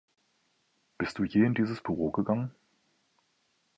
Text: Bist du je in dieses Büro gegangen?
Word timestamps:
Bist 0.97 1.19
du 1.19 1.25
je 1.25 1.45
in 1.45 1.53
dieses 1.53 1.79
Büro 1.79 2.09
gegangen? 2.09 2.49